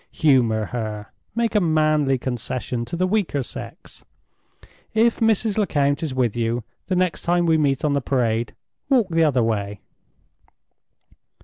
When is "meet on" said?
7.59-7.93